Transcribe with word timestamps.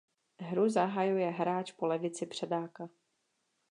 Hru 0.39 0.69
zahajuje 0.69 1.29
hráč 1.29 1.71
po 1.71 1.85
levici 1.85 2.25
předáka. 2.25 2.89